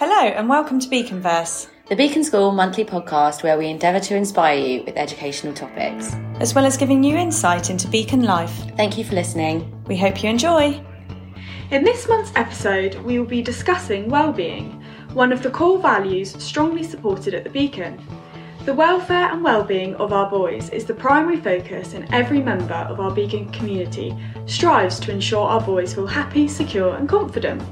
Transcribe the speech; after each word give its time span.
Hello, 0.00 0.28
and 0.28 0.48
welcome 0.48 0.80
to 0.80 0.88
Beaconverse, 0.88 1.68
the 1.90 1.94
Beacon 1.94 2.24
School 2.24 2.52
monthly 2.52 2.86
podcast 2.86 3.42
where 3.42 3.58
we 3.58 3.66
endeavour 3.66 4.00
to 4.00 4.16
inspire 4.16 4.58
you 4.58 4.82
with 4.84 4.96
educational 4.96 5.52
topics, 5.52 6.14
as 6.38 6.54
well 6.54 6.64
as 6.64 6.78
giving 6.78 7.04
you 7.04 7.18
insight 7.18 7.68
into 7.68 7.86
Beacon 7.86 8.22
life. 8.22 8.62
Thank 8.78 8.96
you 8.96 9.04
for 9.04 9.14
listening. 9.14 9.70
We 9.88 9.98
hope 9.98 10.22
you 10.22 10.30
enjoy. 10.30 10.82
In 11.70 11.84
this 11.84 12.08
month's 12.08 12.32
episode, 12.34 12.94
we 13.04 13.18
will 13.18 13.26
be 13.26 13.42
discussing 13.42 14.08
well-being, 14.08 14.82
one 15.12 15.32
of 15.32 15.42
the 15.42 15.50
core 15.50 15.78
values 15.78 16.30
strongly 16.42 16.82
supported 16.82 17.34
at 17.34 17.44
the 17.44 17.50
Beacon. 17.50 18.02
The 18.64 18.72
welfare 18.72 19.30
and 19.30 19.44
well-being 19.44 19.96
of 19.96 20.14
our 20.14 20.30
boys 20.30 20.70
is 20.70 20.86
the 20.86 20.94
primary 20.94 21.36
focus 21.36 21.92
and 21.92 22.10
every 22.10 22.40
member 22.40 22.72
of 22.72 23.00
our 23.00 23.10
Beacon 23.10 23.52
community 23.52 24.16
strives 24.46 24.98
to 25.00 25.12
ensure 25.12 25.46
our 25.46 25.60
boys 25.60 25.92
feel 25.92 26.06
happy, 26.06 26.48
secure 26.48 26.94
and 26.94 27.06
confident. 27.06 27.62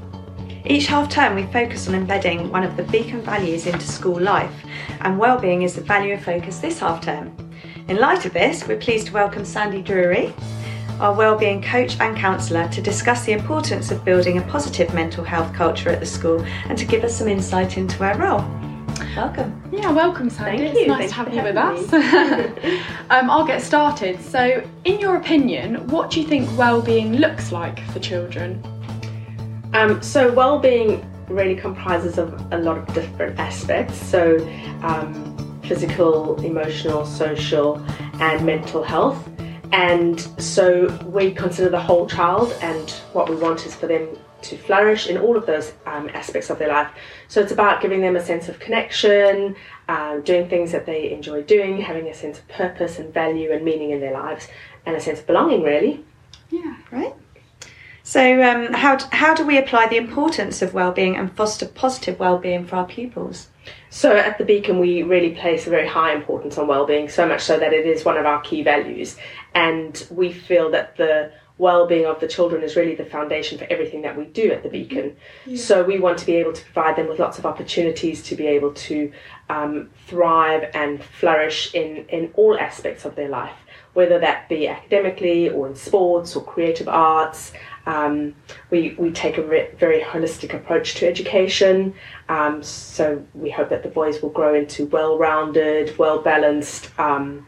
Each 0.65 0.87
half 0.87 1.09
term, 1.09 1.35
we 1.35 1.45
focus 1.47 1.87
on 1.87 1.95
embedding 1.95 2.51
one 2.51 2.63
of 2.63 2.75
the 2.75 2.83
Beacon 2.83 3.21
values 3.21 3.65
into 3.65 3.87
school 3.87 4.19
life, 4.19 4.53
and 5.01 5.17
wellbeing 5.17 5.61
is 5.61 5.73
the 5.73 5.81
value 5.81 6.15
of 6.15 6.23
focus 6.23 6.59
this 6.59 6.79
half 6.79 7.01
term. 7.01 7.33
In 7.87 7.97
light 7.97 8.25
of 8.25 8.33
this, 8.33 8.67
we're 8.67 8.77
pleased 8.77 9.07
to 9.07 9.13
welcome 9.13 9.45
Sandy 9.45 9.81
Drury, 9.81 10.33
our 10.99 11.13
wellbeing 11.13 11.61
coach 11.61 11.97
and 12.01 12.15
counsellor, 12.15 12.67
to 12.69 12.81
discuss 12.81 13.23
the 13.23 13.31
importance 13.31 13.89
of 13.89 14.03
building 14.03 14.37
a 14.37 14.41
positive 14.43 14.93
mental 14.93 15.23
health 15.23 15.53
culture 15.53 15.89
at 15.89 16.01
the 16.01 16.05
school 16.05 16.43
and 16.67 16.77
to 16.77 16.85
give 16.85 17.05
us 17.05 17.17
some 17.17 17.29
insight 17.29 17.77
into 17.77 18.03
our 18.03 18.17
role. 18.17 18.43
Welcome. 19.15 19.63
Yeah, 19.71 19.91
welcome, 19.91 20.29
Sandy. 20.29 20.57
Thank 20.57 20.71
it's 20.71 20.79
you. 20.81 20.87
nice 20.87 21.09
to 21.09 21.15
have 21.15 21.33
you 21.33 21.41
with 21.41 21.55
us. 21.55 21.93
um, 23.09 23.29
I'll 23.29 23.47
get 23.47 23.61
started. 23.61 24.21
So, 24.21 24.61
in 24.83 24.99
your 24.99 25.15
opinion, 25.15 25.87
what 25.87 26.11
do 26.11 26.19
you 26.19 26.27
think 26.27 26.49
well-being 26.57 27.15
looks 27.15 27.53
like 27.53 27.79
for 27.91 27.99
children? 27.99 28.61
Um, 29.73 30.01
so 30.01 30.31
well-being 30.33 31.05
really 31.27 31.55
comprises 31.55 32.17
of 32.17 32.33
a 32.51 32.57
lot 32.57 32.77
of 32.77 32.93
different 32.93 33.39
aspects. 33.39 33.95
So 33.95 34.37
um, 34.81 35.61
physical, 35.63 36.43
emotional, 36.43 37.05
social, 37.05 37.77
and 38.19 38.45
mental 38.45 38.83
health. 38.83 39.29
And 39.71 40.19
so 40.41 40.87
we 41.05 41.31
consider 41.31 41.69
the 41.69 41.79
whole 41.79 42.07
child, 42.07 42.57
and 42.61 42.89
what 43.13 43.29
we 43.29 43.35
want 43.35 43.67
is 43.67 43.75
for 43.75 43.85
them 43.85 44.17
to 44.41 44.57
flourish 44.57 45.07
in 45.07 45.17
all 45.17 45.37
of 45.37 45.45
those 45.45 45.73
um, 45.85 46.09
aspects 46.09 46.49
of 46.49 46.57
their 46.57 46.69
life. 46.69 46.89
So 47.27 47.39
it's 47.39 47.51
about 47.51 47.79
giving 47.79 48.01
them 48.01 48.15
a 48.15 48.25
sense 48.25 48.49
of 48.49 48.57
connection, 48.59 49.55
uh, 49.87 50.17
doing 50.19 50.49
things 50.49 50.71
that 50.71 50.87
they 50.87 51.11
enjoy 51.11 51.43
doing, 51.43 51.79
having 51.79 52.07
a 52.07 52.13
sense 52.13 52.39
of 52.39 52.47
purpose 52.47 52.97
and 52.97 53.13
value 53.13 53.51
and 53.51 53.63
meaning 53.63 53.91
in 53.91 53.99
their 53.99 54.13
lives, 54.13 54.47
and 54.87 54.95
a 54.95 54.99
sense 54.99 55.19
of 55.19 55.27
belonging, 55.27 55.61
really. 55.61 56.03
Yeah. 56.49 56.75
Right. 56.89 57.13
So, 58.09 58.41
um, 58.41 58.73
how, 58.73 58.97
how 59.11 59.35
do 59.35 59.45
we 59.45 59.59
apply 59.59 59.87
the 59.87 59.97
importance 59.97 60.63
of 60.63 60.73
well-being 60.73 61.15
and 61.15 61.31
foster 61.31 61.67
positive 61.67 62.17
well-being 62.17 62.65
for 62.65 62.77
our 62.77 62.87
pupils? 62.87 63.49
So 63.91 64.17
at 64.17 64.39
the 64.39 64.45
Beacon, 64.45 64.79
we 64.79 65.03
really 65.03 65.35
place 65.35 65.67
a 65.67 65.69
very 65.69 65.87
high 65.87 66.15
importance 66.15 66.57
on 66.57 66.65
well-being, 66.65 67.07
so 67.07 67.27
much 67.27 67.41
so 67.41 67.59
that 67.59 67.71
it 67.71 67.85
is 67.85 68.03
one 68.03 68.17
of 68.17 68.25
our 68.25 68.41
key 68.41 68.63
values, 68.63 69.15
and 69.53 70.07
we 70.09 70.33
feel 70.33 70.71
that 70.71 70.97
the 70.97 71.31
well-being 71.59 72.07
of 72.07 72.19
the 72.19 72.27
children 72.27 72.63
is 72.63 72.75
really 72.75 72.95
the 72.95 73.05
foundation 73.05 73.59
for 73.59 73.65
everything 73.65 74.01
that 74.01 74.17
we 74.17 74.25
do 74.25 74.51
at 74.51 74.63
the 74.63 74.69
Beacon. 74.69 75.15
Yeah. 75.45 75.57
So 75.57 75.83
we 75.83 75.99
want 75.99 76.17
to 76.17 76.25
be 76.25 76.37
able 76.37 76.53
to 76.53 76.65
provide 76.65 76.95
them 76.95 77.09
with 77.09 77.19
lots 77.19 77.37
of 77.37 77.45
opportunities 77.45 78.23
to 78.23 78.35
be 78.35 78.47
able 78.47 78.73
to 78.73 79.11
um, 79.49 79.91
thrive 80.07 80.71
and 80.73 81.03
flourish 81.03 81.75
in 81.75 82.07
in 82.07 82.31
all 82.33 82.57
aspects 82.57 83.05
of 83.05 83.15
their 83.15 83.29
life, 83.29 83.57
whether 83.93 84.17
that 84.19 84.49
be 84.49 84.67
academically 84.67 85.49
or 85.49 85.67
in 85.67 85.75
sports 85.75 86.35
or 86.35 86.43
creative 86.43 86.87
arts. 86.87 87.53
Um, 87.89 88.35
we, 88.69 88.93
we 88.99 89.09
take 89.09 89.39
a 89.39 89.41
re- 89.41 89.69
very 89.79 89.99
holistic 89.99 90.53
approach 90.53 90.93
to 90.95 91.07
education, 91.07 91.95
um, 92.29 92.61
so 92.61 93.25
we 93.33 93.49
hope 93.49 93.69
that 93.69 93.81
the 93.81 93.89
boys 93.89 94.21
will 94.21 94.29
grow 94.29 94.53
into 94.53 94.85
well 94.85 95.17
rounded, 95.17 95.97
well 95.97 96.21
balanced, 96.21 96.91
um, 96.99 97.47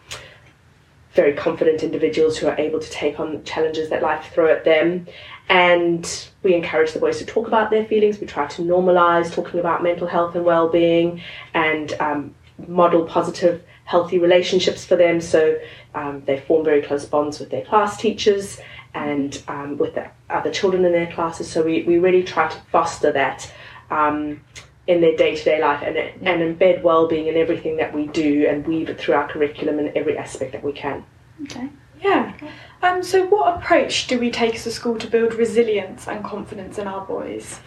very 1.13 1.33
confident 1.33 1.83
individuals 1.83 2.39
who 2.39 2.47
are 2.47 2.57
able 2.57 2.79
to 2.79 2.89
take 2.89 3.19
on 3.19 3.43
challenges 3.43 3.89
that 3.91 4.01
life 4.01 4.33
throw 4.33 4.51
at 4.51 4.65
them. 4.65 5.05
And 5.47 6.03
we 6.41 6.55
encourage 6.55 6.93
the 6.93 6.99
boys 6.99 7.19
to 7.19 7.25
talk 7.25 7.47
about 7.47 7.69
their 7.69 7.85
feelings. 7.85 8.19
We 8.19 8.25
try 8.25 8.47
to 8.47 8.63
normalize 8.63 9.31
talking 9.31 9.59
about 9.59 9.83
mental 9.83 10.07
health 10.07 10.33
and 10.33 10.43
well 10.43 10.69
being 10.69 11.21
and 11.53 11.93
um, 11.99 12.33
model 12.67 13.05
positive, 13.05 13.63
healthy 13.85 14.17
relationships 14.17 14.85
for 14.85 14.95
them. 14.95 15.21
So 15.21 15.59
um, 15.93 16.23
they 16.25 16.39
form 16.39 16.65
very 16.65 16.81
close 16.81 17.05
bonds 17.05 17.39
with 17.39 17.51
their 17.51 17.63
class 17.63 17.97
teachers 17.97 18.59
and 18.93 19.41
um, 19.47 19.77
with 19.77 19.95
the 19.95 20.09
other 20.29 20.51
children 20.51 20.85
in 20.85 20.91
their 20.91 21.11
classes. 21.11 21.49
So 21.49 21.63
we, 21.63 21.83
we 21.83 21.97
really 21.99 22.23
try 22.23 22.49
to 22.49 22.57
foster 22.71 23.11
that 23.11 23.51
um, 23.89 24.41
in 24.87 25.01
their 25.01 25.15
day 25.15 25.35
to 25.35 25.43
day 25.43 25.61
life 25.61 25.83
and, 25.83 25.97
and 25.97 26.59
embed 26.59 26.81
well-being 26.81 27.27
in 27.27 27.37
everything 27.37 27.77
that 27.77 27.93
we 27.93 28.07
do 28.07 28.47
and 28.47 28.65
weave 28.67 28.89
it 28.89 28.99
through 28.99 29.15
our 29.15 29.27
curriculum 29.27 29.79
in 29.79 29.95
every 29.95 30.17
aspect 30.17 30.51
that 30.51 30.63
we 30.63 30.73
can. 30.73 31.05
Okay. 31.43 31.69
Yeah. 32.01 32.33
Um, 32.81 33.03
so 33.03 33.25
what 33.27 33.57
approach 33.57 34.07
do 34.07 34.17
we 34.17 34.31
take 34.31 34.55
as 34.55 34.65
a 34.65 34.71
school 34.71 34.97
to 34.97 35.07
build 35.07 35.35
resilience 35.35 36.07
and 36.07 36.23
confidence 36.23 36.79
in 36.79 36.87
our 36.87 37.05
boys? 37.05 37.59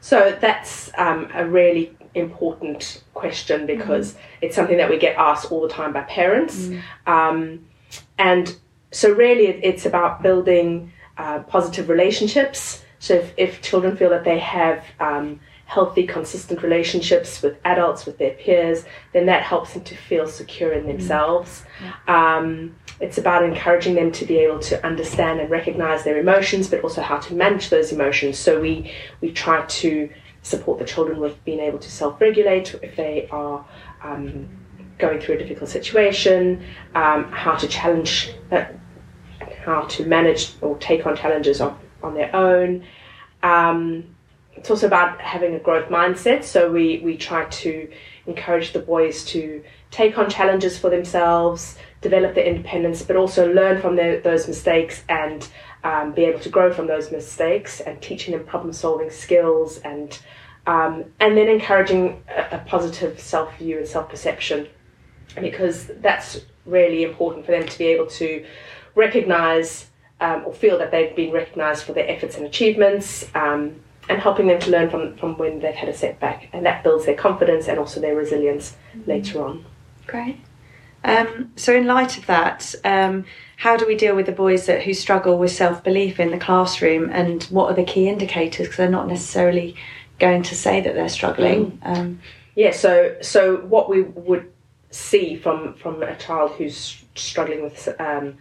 So 0.00 0.36
that's 0.40 0.90
um, 0.96 1.28
a 1.34 1.46
really 1.46 1.96
important 2.14 3.02
question 3.14 3.66
because 3.66 4.14
mm. 4.14 4.16
it's 4.40 4.54
something 4.54 4.76
that 4.76 4.90
we 4.90 4.98
get 4.98 5.16
asked 5.16 5.50
all 5.50 5.62
the 5.62 5.68
time 5.68 5.92
by 5.92 6.02
parents. 6.02 6.66
Mm. 6.66 6.82
Um, 7.06 7.66
and 8.18 8.56
so 8.92 9.12
really 9.12 9.46
it's 9.46 9.86
about 9.86 10.22
building 10.22 10.92
uh, 11.18 11.40
positive 11.40 11.88
relationships. 11.88 12.84
So 12.98 13.14
if, 13.14 13.34
if, 13.36 13.62
children 13.62 13.96
feel 13.96 14.10
that 14.10 14.24
they 14.24 14.38
have 14.38 14.84
um, 15.00 15.40
healthy, 15.66 16.06
consistent 16.06 16.62
relationships 16.62 17.42
with 17.42 17.56
adults, 17.64 18.06
with 18.06 18.18
their 18.18 18.32
peers, 18.32 18.84
then 19.12 19.26
that 19.26 19.42
helps 19.42 19.72
them 19.72 19.82
to 19.84 19.96
feel 19.96 20.28
secure 20.28 20.72
in 20.72 20.86
themselves. 20.86 21.64
Mm. 22.06 22.08
Um, 22.08 22.76
it's 23.00 23.18
about 23.18 23.42
encouraging 23.42 23.94
them 23.94 24.12
to 24.12 24.24
be 24.24 24.38
able 24.38 24.60
to 24.60 24.86
understand 24.86 25.40
and 25.40 25.50
recognize 25.50 26.04
their 26.04 26.18
emotions, 26.18 26.68
but 26.68 26.84
also 26.84 27.00
how 27.02 27.18
to 27.18 27.34
manage 27.34 27.70
those 27.70 27.90
emotions. 27.90 28.38
So 28.38 28.60
we 28.60 28.92
we 29.20 29.32
try 29.32 29.64
to 29.66 30.08
support 30.42 30.78
the 30.78 30.84
children 30.84 31.18
with 31.18 31.42
being 31.44 31.60
able 31.60 31.78
to 31.78 31.90
self-regulate 31.90 32.74
if 32.82 32.94
they 32.96 33.28
are. 33.30 33.64
Um, 34.02 34.48
going 34.98 35.20
through 35.20 35.34
a 35.34 35.38
difficult 35.38 35.68
situation, 35.68 36.64
um, 36.94 37.24
how 37.32 37.56
to 37.56 37.66
challenge, 37.66 38.30
uh, 38.52 38.64
how 39.62 39.82
to 39.82 40.04
manage 40.06 40.52
or 40.60 40.76
take 40.78 41.06
on 41.06 41.16
challenges 41.16 41.60
on, 41.60 41.78
on 42.02 42.14
their 42.14 42.34
own. 42.34 42.84
Um, 43.42 44.14
it's 44.54 44.70
also 44.70 44.86
about 44.86 45.20
having 45.20 45.54
a 45.54 45.58
growth 45.58 45.88
mindset. 45.88 46.44
So 46.44 46.70
we, 46.70 47.00
we 47.02 47.16
try 47.16 47.46
to 47.46 47.90
encourage 48.26 48.72
the 48.72 48.78
boys 48.80 49.24
to 49.26 49.62
take 49.90 50.18
on 50.18 50.28
challenges 50.30 50.78
for 50.78 50.90
themselves, 50.90 51.76
develop 52.00 52.34
their 52.34 52.44
independence, 52.44 53.02
but 53.02 53.16
also 53.16 53.52
learn 53.52 53.80
from 53.80 53.96
their, 53.96 54.20
those 54.20 54.46
mistakes 54.46 55.02
and 55.08 55.48
um, 55.84 56.12
be 56.12 56.24
able 56.24 56.40
to 56.40 56.48
grow 56.48 56.72
from 56.72 56.86
those 56.86 57.10
mistakes 57.10 57.80
and 57.80 58.00
teaching 58.00 58.36
them 58.36 58.44
problem 58.44 58.72
solving 58.72 59.10
skills 59.10 59.78
and 59.78 60.20
um, 60.64 61.06
and 61.18 61.36
then 61.36 61.48
encouraging 61.48 62.22
a, 62.28 62.56
a 62.56 62.58
positive 62.58 63.18
self 63.18 63.56
view 63.58 63.78
and 63.78 63.88
self 63.88 64.08
perception 64.08 64.68
because 65.40 65.90
that's 66.00 66.40
really 66.66 67.02
important 67.02 67.44
for 67.44 67.50
them 67.50 67.66
to 67.66 67.78
be 67.78 67.86
able 67.86 68.06
to 68.06 68.44
recognize 68.94 69.86
um, 70.20 70.44
or 70.46 70.52
feel 70.52 70.78
that 70.78 70.90
they've 70.90 71.14
been 71.14 71.32
recognized 71.32 71.84
for 71.84 71.92
their 71.92 72.08
efforts 72.08 72.36
and 72.36 72.46
achievements 72.46 73.26
um, 73.34 73.80
and 74.08 74.20
helping 74.20 74.46
them 74.46 74.60
to 74.60 74.70
learn 74.70 74.90
from, 74.90 75.16
from 75.16 75.36
when 75.36 75.60
they've 75.60 75.74
had 75.74 75.88
a 75.88 75.94
setback. 75.94 76.48
And 76.52 76.64
that 76.66 76.82
builds 76.82 77.06
their 77.06 77.16
confidence 77.16 77.68
and 77.68 77.78
also 77.78 78.00
their 78.00 78.14
resilience 78.14 78.76
mm-hmm. 78.96 79.10
later 79.10 79.44
on. 79.44 79.64
Great. 80.06 80.38
Um, 81.04 81.52
so 81.56 81.74
in 81.74 81.86
light 81.86 82.16
of 82.16 82.26
that 82.26 82.76
um, 82.84 83.24
how 83.56 83.76
do 83.76 83.86
we 83.86 83.96
deal 83.96 84.14
with 84.14 84.26
the 84.26 84.32
boys 84.32 84.66
that 84.66 84.82
who 84.82 84.94
struggle 84.94 85.36
with 85.36 85.50
self-belief 85.50 86.20
in 86.20 86.30
the 86.30 86.38
classroom 86.38 87.10
and 87.10 87.42
what 87.44 87.70
are 87.70 87.74
the 87.74 87.84
key 87.84 88.08
indicators? 88.08 88.66
Because 88.66 88.76
they're 88.76 88.88
not 88.88 89.08
necessarily 89.08 89.74
going 90.20 90.44
to 90.44 90.54
say 90.54 90.80
that 90.80 90.94
they're 90.94 91.08
struggling. 91.08 91.72
Mm. 91.84 91.98
Um, 91.98 92.20
yeah 92.54 92.70
so 92.70 93.16
so 93.20 93.56
what 93.58 93.88
we 93.88 94.02
would 94.02 94.50
see 94.90 95.36
from 95.36 95.74
from 95.74 96.02
a 96.02 96.14
child 96.16 96.50
who's 96.52 97.02
struggling 97.14 97.62
with 97.62 97.88
um, 97.98 98.36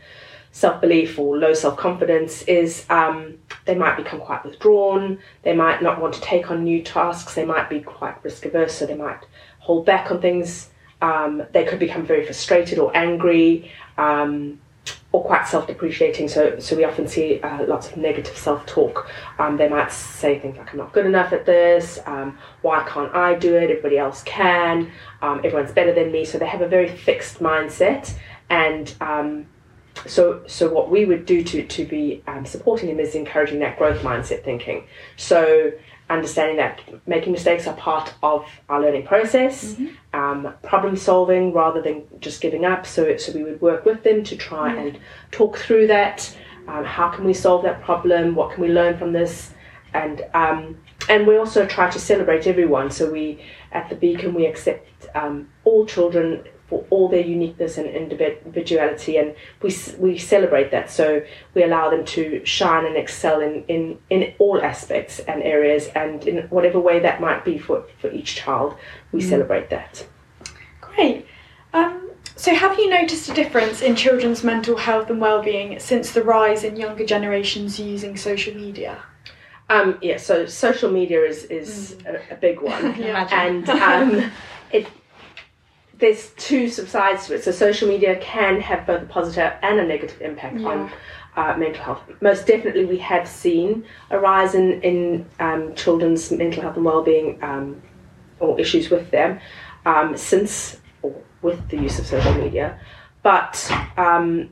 self 0.52 0.82
belief 0.82 1.18
or 1.18 1.38
low 1.38 1.54
self 1.54 1.78
confidence 1.78 2.44
is 2.44 2.86
um, 2.90 3.38
they 3.66 3.76
might 3.76 3.98
become 3.98 4.20
quite 4.20 4.44
withdrawn. 4.46 5.20
They 5.44 5.56
might 5.56 5.82
not 5.82 6.02
want 6.02 6.14
to 6.16 6.22
take 6.22 6.52
on 6.52 6.64
new 6.64 6.84
tasks. 6.84 7.36
They 7.36 7.46
might 7.46 7.70
be 7.70 7.80
quite 7.82 8.24
risk 8.24 8.46
averse, 8.46 8.74
so 8.74 8.86
they 8.86 8.96
might 8.96 9.26
hold 9.60 9.86
back 9.86 10.12
on 10.12 10.22
things. 10.22 10.70
Um, 11.02 11.44
they 11.52 11.66
could 11.66 11.80
become 11.80 12.06
very 12.06 12.26
frustrated 12.26 12.78
or 12.78 12.96
angry. 12.96 13.72
Um, 13.98 14.60
or 15.14 15.24
quite 15.24 15.46
self-depreciating. 15.46 16.30
So, 16.30 16.58
so 16.60 16.76
we 16.76 16.86
often 16.86 17.06
see 17.06 17.42
uh, 17.42 17.66
lots 17.66 17.90
of 17.90 17.98
negative 17.98 18.38
self-talk. 18.38 19.10
Um, 19.40 19.58
they 19.58 19.68
might 19.68 19.92
say 19.92 20.40
things 20.40 20.58
like, 20.58 20.72
"I'm 20.72 20.78
not 20.78 20.94
good 20.94 21.06
enough 21.06 21.34
at 21.34 21.46
this. 21.46 22.00
Um, 22.06 22.38
why 22.62 22.84
can't 22.88 23.14
I 23.14 23.36
do 23.36 23.56
it? 23.58 23.64
Everybody 23.64 23.98
else 23.98 24.24
can. 24.24 24.90
Um, 25.22 25.42
everyone's 25.44 25.74
better 25.74 25.94
than 25.94 26.14
me." 26.14 26.24
So 26.24 26.38
they 26.38 26.48
have 26.48 26.62
a 26.62 26.68
very 26.68 26.88
fixed 26.88 27.40
mindset, 27.40 28.14
and 28.50 28.96
so 30.08 30.42
so 30.48 30.72
what 30.72 30.90
we 30.90 31.06
would 31.06 31.26
do 31.26 31.44
to 31.44 31.66
to 31.66 31.86
be 31.86 32.24
um, 32.28 32.46
supporting 32.46 32.90
them 32.90 33.00
is 33.00 33.16
encouraging 33.16 33.60
that 33.60 33.78
growth 33.78 34.02
mindset 34.02 34.44
thinking. 34.44 34.88
So 35.18 35.72
understanding 36.12 36.58
that 36.58 36.82
making 37.08 37.32
mistakes 37.32 37.68
are 37.68 37.76
part 37.76 38.14
of 38.22 38.46
our 38.70 38.82
learning 38.82 39.06
process, 39.06 39.76
um, 40.14 40.54
problem 40.64 40.96
solving 40.96 41.54
rather 41.54 41.82
than 41.82 42.04
just 42.20 42.42
giving 42.42 42.66
up. 42.66 42.86
So, 42.86 43.18
so 43.18 43.32
we 43.32 43.44
would 43.44 43.62
work 43.62 43.86
with 43.86 44.04
them 44.04 44.24
to 44.26 44.36
try 44.36 44.76
and 44.76 45.00
talk 45.32 45.58
through 45.58 45.88
that. 45.88 46.36
Um, 46.68 46.84
how 46.84 47.10
can 47.10 47.24
we 47.26 47.34
solve 47.34 47.64
that 47.64 47.82
problem? 47.82 48.36
What 48.36 48.54
can 48.54 48.62
we 48.62 48.70
learn 48.70 48.98
from 48.98 49.14
this? 49.14 49.54
And 49.94 50.24
um, 50.34 50.78
and 51.10 51.26
we 51.26 51.38
also 51.38 51.66
try 51.66 51.90
to 51.90 52.00
celebrate 52.00 52.46
everyone. 52.46 52.92
So 52.92 53.12
we 53.12 53.44
at 53.72 53.90
the 53.90 53.96
Beacon 53.96 54.34
we 54.34 54.46
accept 54.46 55.08
um, 55.16 55.50
all 55.64 55.86
children 55.86 56.44
for 56.72 56.86
all 56.90 57.10
their 57.10 57.26
uniqueness 57.26 57.78
and 57.78 57.86
individuality, 57.86 59.18
and 59.18 59.36
we 59.62 59.76
we 60.00 60.18
celebrate 60.18 60.72
that. 60.72 60.90
So 60.90 61.22
we 61.54 61.64
allow 61.64 61.90
them 61.90 62.06
to 62.06 62.44
shine 62.46 62.86
and 62.86 62.96
excel 62.96 63.42
in 63.42 63.66
in, 63.68 64.00
in 64.10 64.34
all 64.40 64.62
aspects 64.62 65.20
and 65.20 65.44
areas, 65.44 65.90
and 65.94 66.26
in 66.26 66.48
whatever 66.48 66.80
way 66.80 67.00
that 67.00 67.20
might 67.20 67.44
be 67.44 67.58
for 67.58 67.84
for 68.00 68.10
each 68.10 68.36
child, 68.38 68.78
we 69.12 69.20
celebrate 69.20 69.70
that. 69.70 70.08
Great. 70.80 71.26
Um, 71.74 72.10
so, 72.38 72.56
have 72.56 72.80
you 72.80 72.90
noticed 72.90 73.30
a 73.30 73.34
difference 73.34 73.82
in 73.82 73.98
children's 73.98 74.44
mental 74.44 74.78
health 74.78 75.10
and 75.10 75.20
well-being 75.20 75.78
since 75.80 76.12
the 76.12 76.24
rise 76.24 76.64
in 76.64 76.78
younger 76.78 77.06
generations 77.06 77.80
using 77.80 78.16
social 78.16 78.56
media? 78.56 79.04
Um, 79.70 79.98
yeah, 80.02 80.18
so 80.18 80.46
social 80.46 80.90
media 80.90 81.22
is 81.22 81.44
is 81.46 81.98
a, 82.06 82.34
a 82.34 82.38
big 82.38 82.62
one, 82.62 82.86
and 83.44 83.70
um, 83.70 84.32
it 84.72 84.88
there's 86.02 86.32
two 86.32 86.68
sides 86.68 87.28
to 87.28 87.36
it. 87.36 87.44
So 87.44 87.52
social 87.52 87.88
media 87.88 88.18
can 88.18 88.60
have 88.60 88.86
both 88.86 89.04
a 89.04 89.06
positive 89.06 89.54
and 89.62 89.80
a 89.80 89.86
negative 89.86 90.22
impact 90.22 90.60
on 90.62 90.92
uh, 91.38 91.56
mental 91.58 91.84
health. 91.84 92.02
Most 92.22 92.48
definitely, 92.48 92.86
we 92.86 92.98
have 92.98 93.28
seen 93.28 93.86
a 94.10 94.20
rise 94.20 94.54
in 94.56 94.82
in 94.82 95.26
um, 95.40 95.74
children's 95.76 96.32
mental 96.32 96.64
health 96.64 96.76
and 96.76 96.84
well-being 96.84 97.42
um, 97.42 97.82
or 98.40 98.60
issues 98.60 98.90
with 98.90 99.12
them 99.12 99.40
um, 99.86 100.18
since 100.18 100.82
or 101.04 101.14
with 101.42 101.70
the 101.70 101.78
use 101.78 102.00
of 102.00 102.06
social 102.06 102.34
media, 102.34 102.80
but 103.24 103.72
um, 103.96 104.50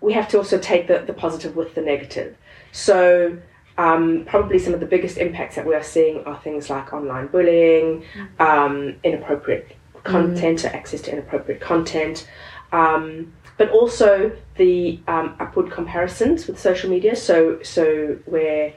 we 0.00 0.12
have 0.12 0.28
to 0.28 0.38
also 0.38 0.58
take 0.58 0.88
the, 0.88 0.98
the 1.06 1.12
positive 1.12 1.54
with 1.54 1.74
the 1.74 1.80
negative. 1.80 2.36
So, 2.72 3.38
um, 3.82 4.24
probably 4.26 4.60
some 4.60 4.74
of 4.74 4.78
the 4.78 4.86
biggest 4.86 5.18
impacts 5.18 5.56
that 5.56 5.66
we 5.66 5.74
are 5.74 5.82
seeing 5.82 6.22
are 6.22 6.38
things 6.38 6.70
like 6.70 6.92
online 6.92 7.26
bullying, 7.26 8.04
um, 8.38 8.94
inappropriate 9.02 9.76
content, 10.04 10.64
or 10.64 10.68
access 10.68 11.00
to 11.02 11.12
inappropriate 11.12 11.60
content, 11.60 12.28
um, 12.70 13.32
but 13.58 13.70
also 13.70 14.36
the 14.56 15.00
um, 15.08 15.34
upward 15.40 15.72
comparisons 15.72 16.46
with 16.46 16.60
social 16.60 16.90
media. 16.90 17.16
So, 17.16 17.60
so 17.64 18.18
where 18.26 18.72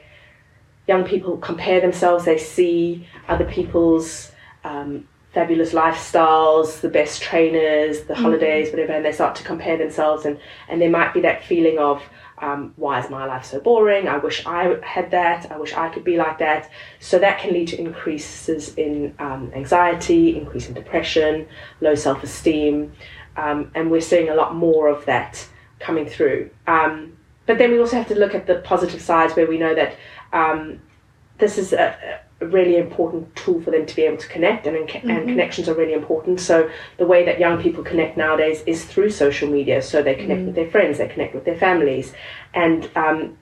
young 0.88 1.04
people 1.04 1.36
compare 1.36 1.80
themselves, 1.80 2.24
they 2.24 2.38
see 2.38 3.06
other 3.28 3.44
people's 3.44 4.32
um, 4.64 5.06
fabulous 5.36 5.74
lifestyles, 5.74 6.80
the 6.80 6.88
best 6.88 7.20
trainers, 7.20 8.04
the 8.04 8.14
holidays, 8.14 8.70
whatever, 8.70 8.94
and 8.94 9.04
they 9.04 9.12
start 9.12 9.34
to 9.36 9.44
compare 9.44 9.76
themselves, 9.76 10.24
and 10.24 10.38
and 10.66 10.80
there 10.80 10.88
might 10.88 11.12
be 11.12 11.20
that 11.20 11.44
feeling 11.44 11.78
of 11.78 12.02
um, 12.38 12.72
why 12.76 12.98
is 13.00 13.10
my 13.10 13.26
life 13.26 13.44
so 13.44 13.60
boring? 13.60 14.08
I 14.08 14.16
wish 14.16 14.46
I 14.46 14.78
had 14.82 15.10
that. 15.10 15.52
I 15.52 15.58
wish 15.58 15.74
I 15.74 15.90
could 15.90 16.04
be 16.04 16.16
like 16.16 16.38
that. 16.38 16.70
So 17.00 17.18
that 17.18 17.38
can 17.38 17.52
lead 17.52 17.68
to 17.68 17.78
increases 17.78 18.74
in 18.76 19.14
um, 19.18 19.52
anxiety, 19.54 20.38
increase 20.38 20.68
in 20.68 20.74
depression, 20.74 21.46
low 21.82 21.94
self 21.94 22.22
esteem, 22.22 22.94
um, 23.36 23.70
and 23.74 23.90
we're 23.90 24.00
seeing 24.00 24.30
a 24.30 24.34
lot 24.34 24.54
more 24.54 24.88
of 24.88 25.04
that 25.04 25.46
coming 25.80 26.06
through. 26.06 26.48
Um, 26.66 27.14
but 27.44 27.58
then 27.58 27.72
we 27.72 27.78
also 27.78 27.96
have 27.96 28.08
to 28.08 28.18
look 28.18 28.34
at 28.34 28.46
the 28.46 28.56
positive 28.72 29.02
sides 29.02 29.36
where 29.36 29.46
we 29.46 29.58
know 29.58 29.74
that 29.74 29.96
um, 30.32 30.80
this 31.36 31.58
is 31.58 31.74
a, 31.74 32.20
a 32.40 32.46
really 32.46 32.76
important 32.76 33.34
tool 33.34 33.62
for 33.62 33.70
them 33.70 33.86
to 33.86 33.96
be 33.96 34.02
able 34.02 34.18
to 34.18 34.28
connect, 34.28 34.66
and, 34.66 34.76
and 34.76 35.28
connections 35.28 35.68
are 35.68 35.74
really 35.74 35.94
important. 35.94 36.38
So 36.38 36.70
the 36.98 37.06
way 37.06 37.24
that 37.24 37.38
young 37.38 37.62
people 37.62 37.82
connect 37.82 38.16
nowadays 38.16 38.62
is 38.66 38.84
through 38.84 39.10
social 39.10 39.48
media. 39.48 39.80
So 39.80 40.02
they 40.02 40.14
connect 40.14 40.42
with 40.44 40.54
their 40.54 40.70
friends, 40.70 40.98
they 40.98 41.08
connect 41.08 41.34
with 41.34 41.44
their 41.44 41.56
families, 41.56 42.12
and 42.52 42.90
um, 42.94 43.38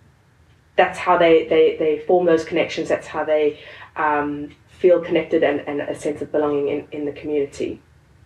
that's 0.76 0.98
how 0.98 1.18
they, 1.18 1.48
they, 1.48 1.76
they 1.76 1.98
form 2.06 2.26
those 2.26 2.44
connections. 2.44 2.88
That's 2.88 3.08
how 3.08 3.24
they 3.24 3.58
um, 3.96 4.54
feel 4.68 5.00
connected 5.00 5.42
and, 5.42 5.60
and 5.60 5.80
a 5.80 5.94
sense 5.98 6.22
of 6.22 6.30
belonging 6.30 6.68
in, 6.68 6.88
in 6.92 7.04
the 7.04 7.12
community. 7.12 7.80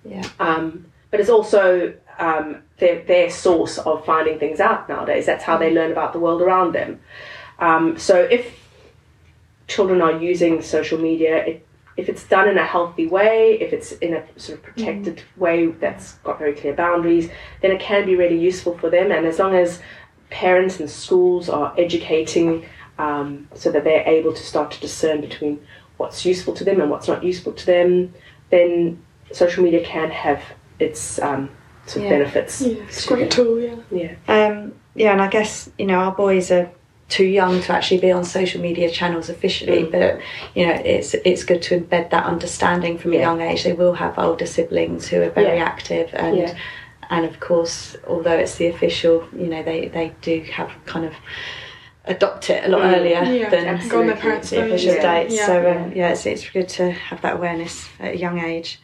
Yeah. 0.05 0.29
Um, 0.39 0.87
but 1.11 1.21
it's 1.21 1.31
also 1.31 1.95
um, 2.19 2.63
their, 2.79 3.03
their 3.05 3.31
source 3.31 3.79
of 3.79 4.05
finding 4.05 4.39
things 4.39 4.61
out 4.61 4.89
nowadays. 4.89 5.25
That's 5.25 5.45
how 5.45 5.57
they 5.57 5.73
learn 5.73 5.93
about 5.93 6.13
the 6.13 6.19
world 6.19 6.43
around 6.43 6.75
them. 6.75 7.01
Um, 7.59 7.99
so 7.99 8.17
if 8.17 8.68
children 9.69 10.01
are 10.03 10.13
using 10.19 10.61
social 10.63 10.99
media, 10.99 11.45
it, 11.45 11.67
if 11.97 12.09
it's 12.09 12.25
done 12.25 12.49
in 12.49 12.59
a 12.59 12.65
healthy 12.65 13.07
way, 13.07 13.59
if 13.61 13.73
it's 13.73 13.93
in 13.93 14.15
a 14.15 14.25
sort 14.37 14.59
of 14.59 14.65
protected 14.65 15.23
way 15.37 15.67
that's 15.67 16.13
got 16.25 16.39
very 16.39 16.53
clear 16.55 16.73
boundaries, 16.73 17.29
then 17.61 17.71
it 17.71 17.81
can 17.81 18.07
be 18.07 18.17
really 18.17 18.39
useful 18.39 18.77
for 18.79 18.89
them. 18.89 19.11
And 19.11 19.27
as 19.27 19.39
long 19.39 19.55
as 19.55 19.81
parents 20.31 20.79
and 20.81 20.89
schools 20.89 21.49
are 21.49 21.75
educating 21.77 22.65
um, 22.99 23.49
so 23.55 23.71
that 23.73 23.85
they're 23.85 24.07
able 24.07 24.33
to 24.33 24.43
start 24.43 24.71
to 24.73 24.81
discern 24.81 25.21
between 25.21 25.61
what's 25.97 26.25
useful 26.25 26.55
to 26.55 26.65
them 26.65 26.81
and 26.81 26.91
what's 26.91 27.09
not 27.09 27.25
useful 27.25 27.53
to 27.53 27.67
them, 27.67 28.15
then 28.51 29.03
social 29.33 29.65
media 29.65 29.85
can 29.85 30.11
have 30.11 30.43
its 30.79 31.19
um, 31.21 31.51
sort 31.87 32.05
of 32.05 32.11
Yeah. 32.13 32.19
benefits. 32.19 32.61
Yeah, 32.63 32.75
it's 32.85 33.05
a 33.05 33.09
great 33.09 33.31
tool, 33.31 33.61
yeah. 33.61 33.77
Yeah. 33.91 34.15
Um, 34.29 34.73
yeah, 34.95 35.13
and 35.13 35.21
I 35.21 35.29
guess 35.29 35.69
you 35.79 35.87
know 35.87 35.95
our 35.99 36.13
boys 36.13 36.51
are 36.51 36.71
too 37.09 37.25
young 37.25 37.61
to 37.63 37.73
actually 37.73 38.01
be 38.01 38.13
on 38.13 38.23
social 38.25 38.61
media 38.61 38.91
channels 38.91 39.29
officially, 39.31 39.85
Mm. 39.85 39.91
but 39.93 40.19
you 40.55 40.67
know 40.67 40.75
it's 40.75 41.15
it's 41.15 41.43
good 41.45 41.63
to 41.63 41.81
embed 41.81 42.11
that 42.11 42.25
understanding 42.25 42.99
from 42.99 43.13
a 43.15 43.17
young 43.19 43.41
age. 43.41 43.65
They 43.65 43.73
will 43.73 43.95
have 43.95 44.19
older 44.19 44.47
siblings 44.47 45.09
who 45.09 45.23
are 45.23 45.31
very 45.31 45.57
Yeah. 45.59 45.65
active, 45.65 46.11
and 46.13 46.37
Yeah. 46.39 46.55
and 47.11 47.25
of 47.25 47.41
course, 47.41 47.97
although 48.07 48.39
it's 48.45 48.57
the 48.57 48.67
official, 48.69 49.25
you 49.37 49.47
know 49.47 49.63
they 49.63 49.89
they 49.89 50.13
do 50.21 50.45
have 50.53 50.71
kind 50.85 51.07
of 51.07 51.15
adopt 52.05 52.49
it 52.51 52.65
a 52.65 52.69
lot 52.69 52.83
Mm. 52.83 52.95
earlier 52.97 53.23
Yeah, 53.25 53.49
than. 53.51 53.89
Go 53.89 54.01
on 54.01 54.07
their 54.07 54.17
parents' 54.17 54.51
the 54.51 54.65
official 54.65 54.95
yeah. 54.95 55.03
dates. 55.21 55.35
Yeah. 55.37 55.47
So 55.47 55.71
um, 55.71 55.93
yeah, 55.95 56.11
it's 56.11 56.27
it's 56.27 56.49
good 56.51 56.69
to 56.71 56.91
have 56.91 57.21
that 57.23 57.35
awareness 57.35 57.89
at 58.01 58.15
a 58.15 58.19
young 58.19 58.39
age. 58.39 58.81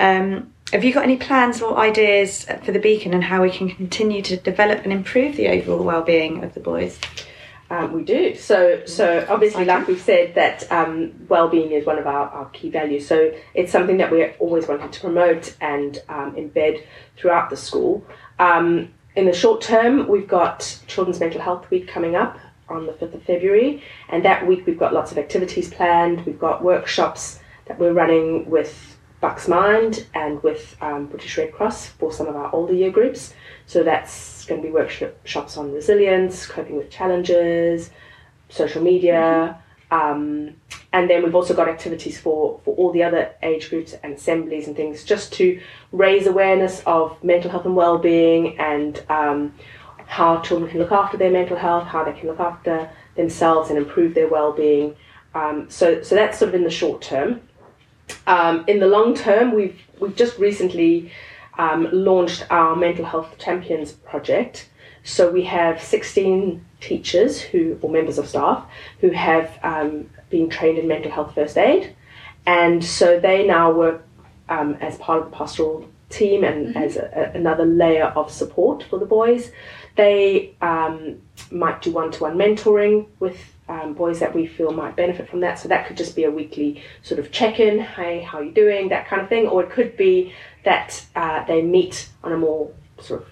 Um, 0.00 0.50
have 0.72 0.82
you 0.84 0.92
got 0.92 1.04
any 1.04 1.16
plans 1.16 1.62
or 1.62 1.78
ideas 1.78 2.46
for 2.64 2.72
the 2.72 2.78
Beacon 2.78 3.14
and 3.14 3.22
how 3.22 3.42
we 3.42 3.50
can 3.50 3.68
continue 3.70 4.22
to 4.22 4.36
develop 4.36 4.82
and 4.84 4.92
improve 4.92 5.36
the 5.36 5.48
overall 5.48 5.84
well-being 5.84 6.42
of 6.42 6.52
the 6.54 6.60
boys? 6.60 6.98
Um, 7.70 7.92
we 7.92 8.02
do. 8.02 8.34
So, 8.34 8.84
so 8.84 9.24
obviously, 9.28 9.64
like 9.64 9.88
we've 9.88 10.00
said, 10.00 10.34
that 10.34 10.70
um, 10.70 11.14
well-being 11.28 11.72
is 11.72 11.86
one 11.86 11.98
of 11.98 12.06
our, 12.06 12.28
our 12.28 12.44
key 12.50 12.70
values. 12.70 13.06
So 13.06 13.32
it's 13.54 13.72
something 13.72 13.96
that 13.96 14.10
we're 14.10 14.34
always 14.38 14.68
wanting 14.68 14.90
to 14.90 15.00
promote 15.00 15.56
and 15.60 16.02
um, 16.08 16.34
embed 16.34 16.84
throughout 17.16 17.50
the 17.50 17.56
school. 17.56 18.06
Um, 18.38 18.92
in 19.16 19.26
the 19.26 19.32
short 19.32 19.62
term, 19.62 20.08
we've 20.08 20.28
got 20.28 20.78
Children's 20.86 21.20
Mental 21.20 21.40
Health 21.40 21.70
Week 21.70 21.88
coming 21.88 22.16
up 22.16 22.38
on 22.68 22.86
the 22.86 22.92
5th 22.92 23.14
of 23.14 23.22
February, 23.22 23.82
and 24.08 24.24
that 24.24 24.46
week 24.46 24.66
we've 24.66 24.78
got 24.78 24.92
lots 24.92 25.12
of 25.12 25.18
activities 25.18 25.72
planned. 25.72 26.24
We've 26.26 26.38
got 26.38 26.64
workshops 26.64 27.40
that 27.66 27.78
we're 27.78 27.92
running 27.92 28.48
with 28.50 28.98
Bucks 29.20 29.48
Mind 29.48 30.06
and 30.14 30.42
with 30.42 30.76
um, 30.80 31.06
British 31.06 31.38
Red 31.38 31.52
Cross 31.52 31.88
for 31.88 32.12
some 32.12 32.26
of 32.26 32.36
our 32.36 32.54
older 32.54 32.74
year 32.74 32.90
groups. 32.90 33.34
So 33.66 33.82
that's 33.82 34.44
going 34.44 34.60
to 34.60 34.66
be 34.66 34.72
workshops 34.72 35.56
on 35.56 35.72
resilience, 35.72 36.46
coping 36.46 36.76
with 36.76 36.90
challenges, 36.90 37.90
social 38.48 38.82
media, 38.82 39.58
um, 39.90 40.56
and 40.92 41.10
then 41.10 41.22
we've 41.22 41.34
also 41.34 41.54
got 41.54 41.68
activities 41.68 42.18
for, 42.20 42.60
for 42.64 42.74
all 42.76 42.92
the 42.92 43.02
other 43.02 43.32
age 43.42 43.70
groups 43.70 43.94
and 44.02 44.14
assemblies 44.14 44.66
and 44.66 44.76
things 44.76 45.04
just 45.04 45.32
to 45.34 45.60
raise 45.92 46.26
awareness 46.26 46.82
of 46.86 47.22
mental 47.22 47.50
health 47.50 47.64
and 47.64 47.76
well-being 47.76 48.58
and 48.58 49.02
um, 49.08 49.54
how 50.06 50.40
children 50.40 50.70
can 50.70 50.78
look 50.78 50.92
after 50.92 51.16
their 51.16 51.30
mental 51.30 51.56
health, 51.56 51.84
how 51.84 52.04
they 52.04 52.12
can 52.12 52.28
look 52.28 52.40
after 52.40 52.88
themselves 53.16 53.70
and 53.70 53.78
improve 53.78 54.14
their 54.14 54.28
well-being. 54.28 54.94
Um, 55.34 55.68
so, 55.68 56.02
so 56.02 56.14
that's 56.14 56.38
sort 56.38 56.50
of 56.50 56.54
in 56.54 56.62
the 56.62 56.70
short 56.70 57.02
term. 57.02 57.40
Um, 58.26 58.64
in 58.66 58.80
the 58.80 58.86
long 58.86 59.14
term, 59.14 59.54
we've 59.54 59.80
we've 60.00 60.16
just 60.16 60.38
recently 60.38 61.10
um, 61.58 61.88
launched 61.92 62.46
our 62.50 62.74
mental 62.76 63.04
health 63.04 63.38
champions 63.38 63.92
project. 63.92 64.68
So 65.06 65.30
we 65.30 65.42
have 65.42 65.82
16 65.82 66.64
teachers 66.80 67.40
who, 67.40 67.78
or 67.82 67.90
members 67.90 68.16
of 68.16 68.26
staff, 68.26 68.66
who 69.00 69.10
have 69.10 69.58
um, 69.62 70.08
been 70.30 70.48
trained 70.48 70.78
in 70.78 70.88
mental 70.88 71.10
health 71.10 71.34
first 71.34 71.58
aid, 71.58 71.94
and 72.46 72.82
so 72.82 73.20
they 73.20 73.46
now 73.46 73.70
work 73.70 74.06
um, 74.48 74.74
as 74.80 74.96
part 74.98 75.22
of 75.22 75.30
the 75.30 75.36
pastoral 75.36 75.88
team 76.10 76.44
and 76.44 76.76
as 76.76 76.96
a, 76.96 77.10
a- 77.14 77.36
another 77.36 77.64
layer 77.64 78.06
of 78.06 78.30
support 78.30 78.82
for 78.82 78.98
the 78.98 79.06
boys. 79.06 79.50
They 79.96 80.54
um, 80.60 81.20
might 81.50 81.82
do 81.82 81.92
one-to-one 81.92 82.36
mentoring 82.36 83.06
with 83.20 83.38
um, 83.68 83.94
boys 83.94 84.18
that 84.20 84.34
we 84.34 84.46
feel 84.46 84.72
might 84.72 84.96
benefit 84.96 85.28
from 85.28 85.40
that. 85.40 85.58
So 85.58 85.68
that 85.68 85.86
could 85.86 85.96
just 85.96 86.14
be 86.14 86.24
a 86.24 86.30
weekly 86.30 86.82
sort 87.02 87.18
of 87.18 87.30
check-in, 87.32 87.78
hey, 87.78 88.20
how 88.20 88.38
are 88.38 88.44
you 88.44 88.52
doing, 88.52 88.88
that 88.90 89.06
kind 89.08 89.22
of 89.22 89.28
thing, 89.28 89.46
or 89.46 89.62
it 89.62 89.70
could 89.70 89.96
be 89.96 90.34
that 90.64 91.04
uh, 91.16 91.44
they 91.44 91.62
meet 91.62 92.08
on 92.22 92.32
a 92.32 92.36
more 92.36 92.70
sort 93.00 93.22
of 93.22 93.28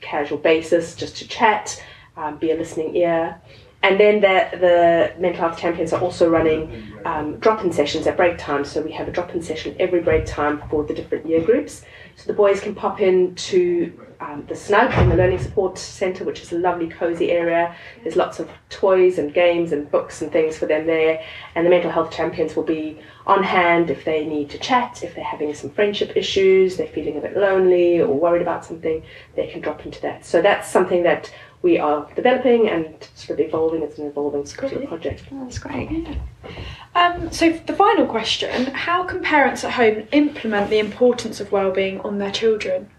casual 0.00 0.38
basis 0.38 0.94
just 0.94 1.16
to 1.16 1.28
chat, 1.28 1.82
um, 2.16 2.36
be 2.36 2.50
a 2.50 2.54
listening 2.54 2.96
ear. 2.96 3.40
And 3.82 3.98
then 3.98 4.20
the, 4.20 4.58
the 4.58 5.20
mental 5.20 5.40
health 5.40 5.58
champions 5.58 5.92
are 5.92 6.00
also 6.00 6.28
running 6.28 6.92
um, 7.04 7.38
drop-in 7.38 7.72
sessions 7.72 8.06
at 8.06 8.16
break 8.16 8.38
time. 8.38 8.64
So 8.64 8.80
we 8.80 8.92
have 8.92 9.08
a 9.08 9.10
drop-in 9.10 9.42
session 9.42 9.74
every 9.80 10.00
break 10.00 10.24
time 10.24 10.62
for 10.70 10.84
the 10.84 10.94
different 10.94 11.26
year 11.26 11.42
groups. 11.42 11.82
So 12.16 12.26
the 12.26 12.32
boys 12.32 12.60
can 12.60 12.74
pop 12.74 13.00
in 13.00 13.34
to 13.34 14.00
um, 14.20 14.44
the 14.46 14.54
Snug 14.54 14.96
in 14.98 15.08
the 15.08 15.16
Learning 15.16 15.38
Support 15.38 15.78
Centre, 15.78 16.24
which 16.24 16.42
is 16.42 16.52
a 16.52 16.58
lovely, 16.58 16.88
cosy 16.88 17.32
area. 17.32 17.74
There's 18.02 18.14
lots 18.14 18.38
of 18.38 18.48
toys 18.68 19.18
and 19.18 19.34
games 19.34 19.72
and 19.72 19.90
books 19.90 20.22
and 20.22 20.30
things 20.30 20.56
for 20.56 20.66
them 20.66 20.86
there. 20.86 21.24
And 21.56 21.66
the 21.66 21.70
mental 21.70 21.90
health 21.90 22.12
champions 22.12 22.54
will 22.54 22.62
be 22.62 23.00
on 23.26 23.42
hand 23.42 23.90
if 23.90 24.04
they 24.04 24.24
need 24.24 24.50
to 24.50 24.58
chat, 24.58 25.02
if 25.02 25.14
they're 25.14 25.24
having 25.24 25.54
some 25.54 25.70
friendship 25.70 26.16
issues, 26.16 26.76
they're 26.76 26.86
feeling 26.86 27.16
a 27.16 27.20
bit 27.20 27.36
lonely 27.36 28.00
or 28.00 28.14
worried 28.14 28.42
about 28.42 28.64
something, 28.64 29.02
they 29.34 29.48
can 29.48 29.60
drop 29.60 29.84
into 29.84 30.00
that. 30.02 30.24
So 30.24 30.40
that's 30.40 30.68
something 30.68 31.02
that 31.02 31.32
we 31.62 31.78
are 31.78 32.08
developing 32.14 32.68
and 32.68 33.08
sort 33.14 33.38
of 33.38 33.46
evolving. 33.46 33.82
It's 33.82 33.98
an 33.98 34.06
evolving 34.06 34.44
sort 34.46 34.72
of 34.72 34.86
project. 34.88 35.24
Oh, 35.32 35.44
that's 35.44 35.58
great. 35.58 36.08
Um, 36.94 37.30
so 37.30 37.50
the 37.50 37.72
final 37.72 38.06
question: 38.06 38.66
How 38.66 39.04
can 39.04 39.22
parents 39.22 39.64
at 39.64 39.72
home 39.72 40.06
implement 40.12 40.70
the 40.70 40.78
importance 40.78 41.40
of 41.40 41.52
well-being 41.52 42.00
on 42.00 42.18
their 42.18 42.32
children? 42.32 42.90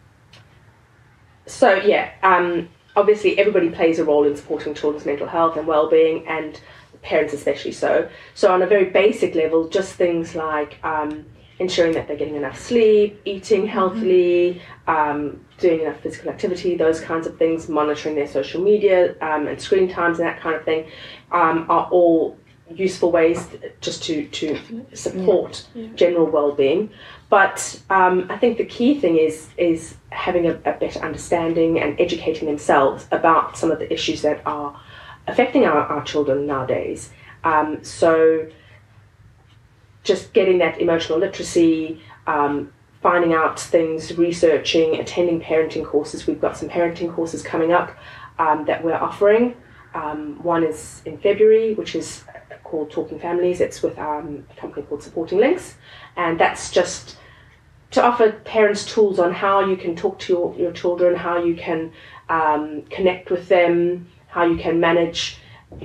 So 1.45 1.75
yeah, 1.75 2.11
um, 2.23 2.69
obviously 2.95 3.37
everybody 3.37 3.69
plays 3.69 3.99
a 3.99 4.05
role 4.05 4.25
in 4.25 4.35
supporting 4.35 4.73
children's 4.73 5.05
mental 5.05 5.27
health 5.27 5.57
and 5.57 5.67
well-being, 5.67 6.25
and 6.27 6.59
parents 7.01 7.33
especially 7.33 7.73
so. 7.73 8.09
So 8.33 8.51
on 8.53 8.61
a 8.61 8.67
very 8.67 8.85
basic 8.85 9.35
level, 9.35 9.67
just 9.67 9.93
things 9.93 10.35
like 10.35 10.83
um, 10.85 11.25
ensuring 11.59 11.93
that 11.93 12.07
they're 12.07 12.17
getting 12.17 12.35
enough 12.35 12.59
sleep, 12.59 13.21
eating 13.25 13.67
healthily, 13.67 14.61
um, 14.87 15.39
doing 15.59 15.81
enough 15.81 15.99
physical 16.01 16.29
activity, 16.31 16.75
those 16.75 16.99
kinds 16.99 17.27
of 17.27 17.37
things, 17.37 17.69
monitoring 17.69 18.15
their 18.15 18.27
social 18.27 18.61
media 18.61 19.15
um, 19.21 19.47
and 19.47 19.61
screen 19.61 19.87
times 19.89 20.19
and 20.19 20.27
that 20.27 20.39
kind 20.41 20.55
of 20.55 20.63
thing, 20.65 20.85
um, 21.31 21.65
are 21.69 21.87
all 21.91 22.37
useful 22.69 23.11
ways 23.11 23.47
just 23.81 24.03
to, 24.03 24.25
to 24.29 24.57
support 24.93 25.67
Yeah. 25.75 25.87
general 25.95 26.25
well-being. 26.25 26.89
But 27.29 27.81
um, 27.89 28.27
I 28.29 28.37
think 28.37 28.57
the 28.57 28.65
key 28.65 28.99
thing 28.99 29.17
is 29.17 29.49
is 29.57 29.95
having 30.09 30.45
a, 30.47 30.51
a 30.65 30.73
better 30.73 30.99
understanding 30.99 31.79
and 31.79 31.99
educating 31.99 32.47
themselves 32.47 33.07
about 33.11 33.57
some 33.57 33.71
of 33.71 33.79
the 33.79 33.91
issues 33.91 34.21
that 34.21 34.41
are 34.45 34.79
affecting 35.27 35.65
our, 35.65 35.79
our 35.79 36.03
children 36.03 36.45
nowadays. 36.45 37.11
Um, 37.43 37.83
so 37.83 38.47
just 40.03 40.33
getting 40.33 40.57
that 40.59 40.79
emotional 40.79 41.19
literacy, 41.19 42.01
um, 42.27 42.71
finding 43.01 43.33
out 43.33 43.59
things, 43.59 44.17
researching, 44.17 44.95
attending 44.95 45.41
parenting 45.41 45.85
courses. 45.85 46.27
We've 46.27 46.39
got 46.39 46.55
some 46.57 46.69
parenting 46.69 47.13
courses 47.13 47.41
coming 47.41 47.73
up 47.73 47.95
um, 48.39 48.65
that 48.65 48.83
we're 48.83 48.95
offering. 48.95 49.55
Um, 49.93 50.41
one 50.41 50.63
is 50.63 51.01
in 51.05 51.17
February, 51.17 51.75
which 51.75 51.95
is 51.95 52.23
called 52.63 52.91
Talking 52.91 53.19
Families. 53.19 53.61
It's 53.61 53.83
with 53.83 53.97
um, 53.99 54.45
a 54.49 54.59
company 54.59 54.85
called 54.85 55.03
Supporting 55.03 55.39
Links, 55.39 55.75
and 56.15 56.39
that's 56.39 56.71
just 56.71 57.17
to 57.91 58.03
offer 58.03 58.31
parents 58.31 58.85
tools 58.91 59.19
on 59.19 59.31
how 59.31 59.59
you 59.59 59.77
can 59.77 59.95
talk 59.95 60.17
to 60.19 60.33
your, 60.33 60.55
your 60.55 60.71
children, 60.71 61.15
how 61.15 61.43
you 61.43 61.55
can 61.55 61.91
um, 62.29 62.81
connect 62.89 63.29
with 63.29 63.47
them, 63.49 64.07
how 64.27 64.43
you 64.45 64.57
can 64.57 64.79
manage 64.79 65.37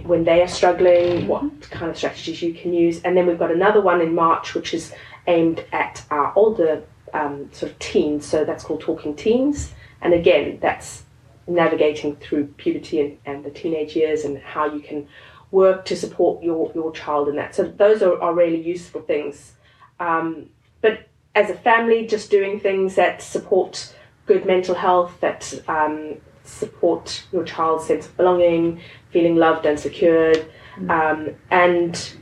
when 0.05 0.25
they 0.25 0.43
are 0.43 0.49
struggling, 0.49 1.27
what 1.27 1.63
kind 1.71 1.91
of 1.91 1.97
strategies 1.97 2.43
you 2.43 2.55
can 2.55 2.73
use. 2.73 3.03
And 3.03 3.17
then 3.17 3.27
we've 3.27 3.39
got 3.39 3.51
another 3.51 3.81
one 3.81 4.01
in 4.01 4.15
March, 4.15 4.55
which 4.55 4.75
is 4.75 4.93
aimed 5.27 5.65
at 5.73 6.05
our 6.11 6.33
older 6.37 6.83
um, 7.13 7.51
sort 7.53 7.73
of 7.73 7.79
teens. 7.79 8.27
So 8.27 8.45
that's 8.45 8.65
called 8.65 8.81
Talking 8.81 9.15
Teens. 9.15 9.73
And 10.01 10.15
again, 10.15 10.59
that's 10.61 11.05
navigating 11.47 12.17
through 12.17 12.47
puberty 12.57 13.01
and, 13.01 13.19
and 13.25 13.45
the 13.45 13.51
teenage 13.51 13.97
years 13.97 14.25
and 14.25 14.39
how 14.39 14.67
you 14.67 14.81
can 14.81 15.09
work 15.51 15.85
to 15.87 15.97
support 15.97 16.43
your, 16.43 16.71
your 16.75 16.93
child 16.93 17.29
in 17.29 17.37
that. 17.37 17.55
So 17.55 17.65
those 17.65 18.03
are, 18.03 18.21
are 18.21 18.35
really 18.35 18.61
useful 18.61 19.01
things. 19.01 19.53
Um, 19.99 20.51
but 20.81 21.09
as 21.35 21.51
a 21.51 21.55
family, 21.55 22.07
just 22.07 22.31
doing 22.31 22.61
things 22.61 22.95
that 22.97 23.23
support 23.23 23.95
good 24.27 24.45
mental 24.45 24.75
health, 24.75 25.19
that 25.21 25.53
um, 25.69 26.17
support 26.49 27.25
your 27.33 27.45
child's 27.45 27.87
sense 27.87 28.07
of 28.07 28.17
belonging, 28.17 28.81
feeling 29.11 29.37
loved 29.37 29.67
and 29.67 29.79
secured, 29.79 30.51
um, 30.89 31.31
and 31.51 32.15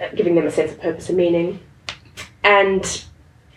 uh, 0.00 0.08
giving 0.14 0.34
them 0.34 0.46
a 0.46 0.50
sense 0.50 0.72
of 0.72 0.80
purpose 0.80 1.08
and 1.08 1.18
meaning. 1.18 1.60
And 2.42 3.04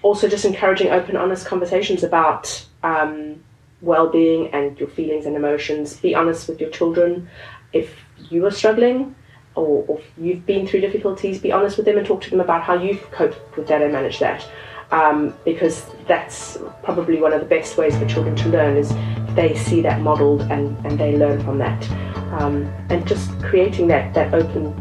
also 0.02 0.28
just 0.28 0.46
encouraging 0.46 0.90
open, 0.90 1.16
honest 1.16 1.46
conversations 1.46 2.04
about 2.04 2.66
um, 2.84 3.44
well 3.82 4.10
being 4.10 4.48
and 4.54 4.78
your 4.80 4.90
feelings 4.90 5.26
and 5.26 5.36
emotions. 5.36 5.98
Be 5.98 6.16
honest 6.16 6.48
with 6.48 6.60
your 6.60 6.70
children. 6.70 7.30
If 7.74 7.96
you 8.30 8.46
are 8.46 8.52
struggling, 8.52 9.16
or, 9.56 9.86
or 9.88 10.00
if 10.00 10.06
you've 10.18 10.46
been 10.46 10.68
through 10.68 10.82
difficulties, 10.82 11.40
be 11.40 11.52
honest 11.52 11.78
with 11.78 11.86
them 11.86 11.98
and 11.98 12.06
talk 12.06 12.22
to 12.22 12.30
them 12.30 12.40
about 12.40 12.64
how 12.64 12.76
you've 12.76 13.10
coped 13.12 13.58
with 13.58 13.68
that 13.68 13.82
and 13.82 13.94
managed 13.94 14.20
that. 14.20 14.48
Um, 14.92 15.36
because 15.46 15.86
that's 16.08 16.58
probably 16.82 17.22
one 17.22 17.32
of 17.32 17.42
the 17.42 17.46
best 17.46 17.78
ways 17.78 17.96
for 17.96 18.08
children 18.08 18.36
to 18.38 18.50
learn 18.50 18.76
is 18.76 18.92
they 19.40 19.56
see 19.56 19.82
that 19.82 20.02
modelled 20.02 20.42
and, 20.52 20.78
and 20.86 21.00
they 21.00 21.16
learn 21.16 21.42
from 21.44 21.58
that. 21.60 21.90
Um, 22.34 22.66
and 22.90 23.08
just 23.08 23.32
creating 23.42 23.88
that, 23.88 24.14
that 24.14 24.34
open 24.34 24.74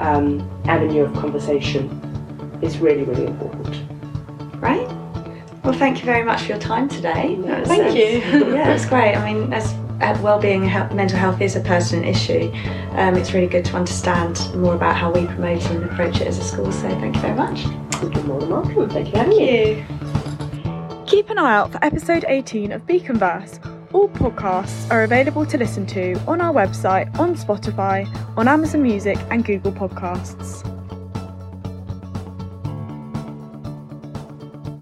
um, 0.00 0.48
avenue 0.66 1.02
of 1.02 1.12
conversation 1.14 1.90
is 2.62 2.78
really, 2.78 3.02
really 3.02 3.26
important. 3.26 3.76
Right. 4.62 4.86
Well, 5.64 5.72
thank 5.72 5.98
you 5.98 6.04
very 6.04 6.24
much 6.24 6.42
for 6.42 6.52
your 6.52 6.60
time 6.60 6.88
today. 6.88 7.34
Was, 7.34 7.66
Thank 7.66 7.86
uh, 7.86 7.98
you. 7.98 8.52
yeah, 8.54 8.72
it's 8.72 8.86
great. 8.86 9.16
I 9.16 9.32
mean, 9.32 9.52
as 9.52 9.72
uh, 10.00 10.16
well-being 10.22 10.62
and 10.62 10.70
health, 10.70 10.92
mental 10.92 11.18
health 11.18 11.40
is 11.40 11.56
a 11.56 11.60
pertinent 11.60 12.06
issue. 12.06 12.52
Um, 12.92 13.16
it's 13.16 13.32
really 13.32 13.48
good 13.48 13.64
to 13.64 13.76
understand 13.76 14.54
more 14.54 14.76
about 14.76 14.94
how 14.94 15.10
we 15.10 15.26
promote 15.26 15.64
and 15.70 15.82
approach 15.84 16.20
it 16.20 16.28
as 16.28 16.38
a 16.38 16.44
school. 16.44 16.70
So, 16.70 16.88
thank 17.00 17.16
you 17.16 17.22
very 17.22 17.34
much. 17.34 17.64
You're 18.00 18.22
more 18.24 18.40
than 18.40 18.50
welcome. 18.50 18.90
Thank 18.90 19.14
you 19.14 19.26
me. 19.26 19.70
you. 19.70 19.86
Keep 21.06 21.30
an 21.30 21.38
eye 21.38 21.54
out 21.54 21.72
for 21.72 21.84
episode 21.84 22.24
18 22.28 22.70
of 22.70 22.86
Beaconverse. 22.86 23.73
All 23.94 24.08
podcasts 24.08 24.90
are 24.90 25.04
available 25.04 25.46
to 25.46 25.56
listen 25.56 25.86
to 25.86 26.20
on 26.26 26.40
our 26.40 26.52
website, 26.52 27.16
on 27.16 27.36
Spotify, 27.36 28.08
on 28.36 28.48
Amazon 28.48 28.82
Music, 28.82 29.16
and 29.30 29.44
Google 29.44 29.70
Podcasts. 29.70 30.73